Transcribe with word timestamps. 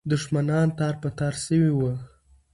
دښمنان 0.11 0.67
تار 0.77 0.95
په 1.01 1.09
تار 1.17 1.33
سوي 1.45 1.71
وو. 1.77 1.91